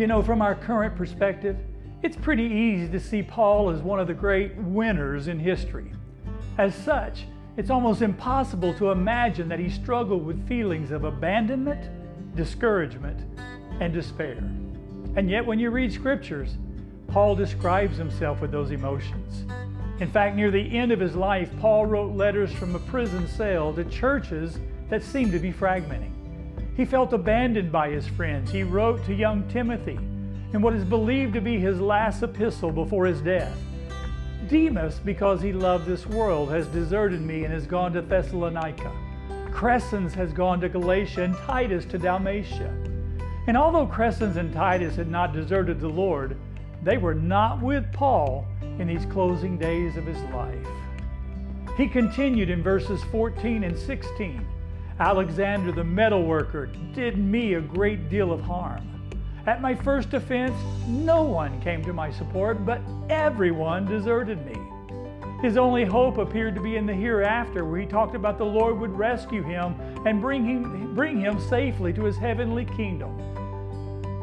[0.00, 1.58] You know, from our current perspective,
[2.02, 5.92] it's pretty easy to see Paul as one of the great winners in history.
[6.56, 7.26] As such,
[7.58, 11.90] it's almost impossible to imagine that he struggled with feelings of abandonment,
[12.34, 13.20] discouragement,
[13.82, 14.38] and despair.
[15.16, 16.56] And yet, when you read scriptures,
[17.08, 19.44] Paul describes himself with those emotions.
[20.00, 23.74] In fact, near the end of his life, Paul wrote letters from a prison cell
[23.74, 26.19] to churches that seemed to be fragmenting.
[26.80, 28.50] He felt abandoned by his friends.
[28.50, 29.98] He wrote to young Timothy
[30.54, 33.54] in what is believed to be his last epistle before his death.
[34.48, 38.90] Demas, because he loved this world, has deserted me and has gone to Thessalonica.
[39.50, 42.74] Crescens has gone to Galatia and Titus to Dalmatia.
[43.46, 46.34] And although Crescens and Titus had not deserted the Lord,
[46.82, 48.46] they were not with Paul
[48.78, 50.66] in these closing days of his life.
[51.76, 54.46] He continued in verses 14 and 16
[55.00, 58.86] Alexander the metalworker did me a great deal of harm.
[59.46, 60.54] At my first offense,
[60.86, 64.60] no one came to my support, but everyone deserted me.
[65.40, 68.78] His only hope appeared to be in the hereafter, where he talked about the Lord
[68.78, 69.74] would rescue him
[70.04, 73.16] and bring him, bring him safely to his heavenly kingdom.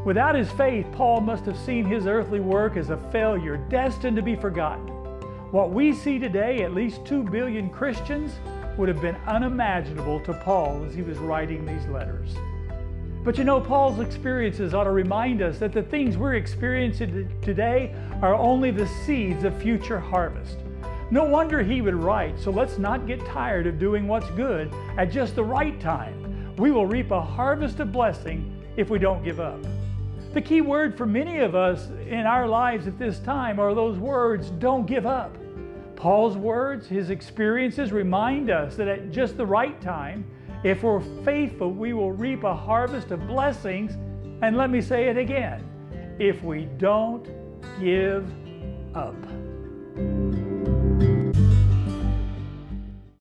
[0.06, 4.22] Without his faith, Paul must have seen his earthly work as a failure, destined to
[4.22, 4.88] be forgotten.
[5.50, 8.34] What we see today, at least two billion Christians,
[8.78, 12.36] would have been unimaginable to Paul as he was writing these letters.
[13.24, 17.94] But you know, Paul's experiences ought to remind us that the things we're experiencing today
[18.22, 20.58] are only the seeds of future harvest.
[21.10, 25.12] No wonder he would write, so let's not get tired of doing what's good at
[25.12, 26.56] just the right time.
[26.58, 29.60] We will reap a harvest of blessing if we don't give up.
[30.34, 33.98] The key word for many of us in our lives at this time are those
[33.98, 35.36] words, don't give up.
[35.98, 40.26] Paul's words, his experiences remind us that at just the right time,
[40.64, 43.94] if we're faithful, we will reap a harvest of blessings.
[44.44, 45.64] And let me say it again
[46.20, 47.28] if we don't
[47.80, 48.32] give
[48.96, 49.16] up.